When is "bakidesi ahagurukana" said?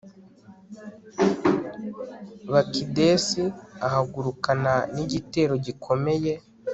2.51-4.73